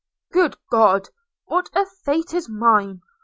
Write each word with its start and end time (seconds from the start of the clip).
Good 0.31 0.57
God! 0.71 1.09
what 1.45 1.69
a 1.75 1.85
fate 1.85 2.33
is 2.33 2.49
mine! 2.49 3.03